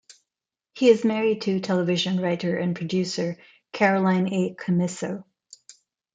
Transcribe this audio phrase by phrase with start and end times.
[0.73, 3.37] He is married to television writer and producer
[3.71, 4.55] Caroline A.
[4.55, 5.25] Commisso.